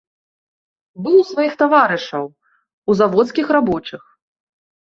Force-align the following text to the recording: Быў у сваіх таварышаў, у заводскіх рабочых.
Быў 1.07 1.15
у 1.17 1.25
сваіх 1.31 1.53
таварышаў, 1.61 2.25
у 2.93 2.97
заводскіх 3.03 3.47
рабочых. 3.59 4.01